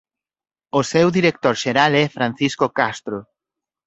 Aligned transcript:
O 0.79 0.81
seu 0.91 1.07
director 1.17 1.55
xeral 1.63 1.91
é 2.03 2.13
Francisco 2.15 2.65
Castro. 2.77 3.17